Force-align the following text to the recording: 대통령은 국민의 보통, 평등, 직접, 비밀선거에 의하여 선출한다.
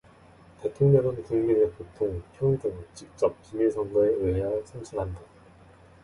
대통령은 0.63 1.21
국민의 1.21 1.69
보통, 1.73 2.23
평등, 2.35 2.85
직접, 2.95 3.35
비밀선거에 3.43 4.09
의하여 4.15 4.65
선출한다. 4.65 5.21